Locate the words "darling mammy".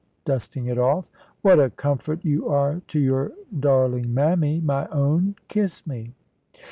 3.59-4.59